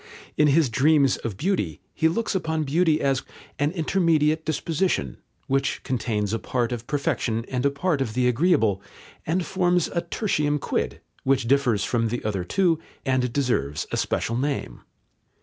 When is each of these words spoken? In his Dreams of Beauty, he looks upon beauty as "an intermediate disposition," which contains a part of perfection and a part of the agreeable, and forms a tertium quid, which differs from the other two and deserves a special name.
In 0.35 0.47
his 0.47 0.67
Dreams 0.71 1.17
of 1.17 1.37
Beauty, 1.37 1.79
he 1.93 2.07
looks 2.07 2.33
upon 2.33 2.63
beauty 2.63 2.99
as 2.99 3.21
"an 3.59 3.69
intermediate 3.71 4.43
disposition," 4.45 5.17
which 5.45 5.83
contains 5.83 6.33
a 6.33 6.39
part 6.39 6.71
of 6.71 6.87
perfection 6.87 7.45
and 7.49 7.67
a 7.67 7.69
part 7.69 8.01
of 8.01 8.15
the 8.15 8.27
agreeable, 8.27 8.81
and 9.27 9.45
forms 9.45 9.89
a 9.89 10.01
tertium 10.01 10.57
quid, 10.57 11.01
which 11.23 11.47
differs 11.47 11.83
from 11.83 12.07
the 12.07 12.25
other 12.25 12.43
two 12.43 12.79
and 13.05 13.31
deserves 13.31 13.85
a 13.91 13.97
special 13.97 14.35
name. 14.35 14.81